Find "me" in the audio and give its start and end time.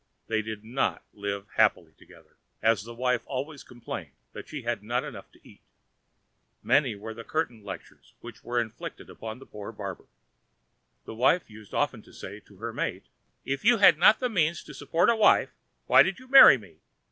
16.57-16.77